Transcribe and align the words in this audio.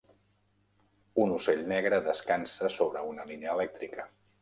Un 1.25 1.35
ocell 1.35 1.63
negre 1.73 2.01
descansa 2.09 2.73
sobre 2.79 3.07
una 3.15 3.31
línia 3.33 3.57
elèctrica 3.59 4.13